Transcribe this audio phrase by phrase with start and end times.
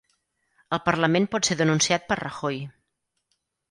[0.77, 2.63] El parlament pot ser denunciat per Rajoy